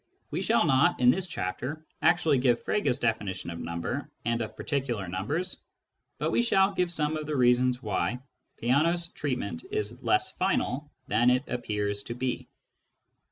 We 0.31 0.41
shall 0.41 0.65
not, 0.65 0.99
in 0.99 1.11
this 1.11 1.27
chapter, 1.27 1.85
actually 2.01 2.39
give 2.39 2.65
Frege's 2.65 2.97
definition 2.97 3.51
of 3.51 3.59
number 3.59 4.09
and 4.25 4.41
of 4.41 4.55
particular 4.57 5.07
numbers, 5.07 5.57
but 6.17 6.31
we 6.31 6.41
shall 6.41 6.73
give 6.73 6.91
some 6.91 7.15
of 7.17 7.27
the 7.27 7.35
reasons 7.35 7.83
why 7.83 8.17
Peano's 8.59 9.09
treatment 9.09 9.63
is 9.69 10.01
less 10.01 10.31
final 10.31 10.91
than 11.07 11.29
it 11.29 11.43
appears 11.47 12.01
to 12.05 12.15
be. 12.15 12.47